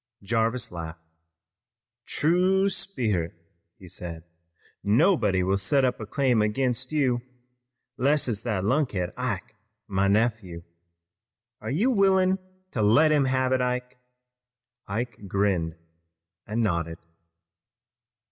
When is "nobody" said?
4.83-5.43